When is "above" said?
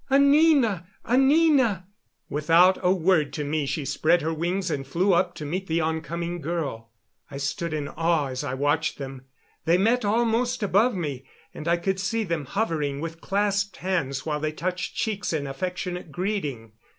10.63-10.95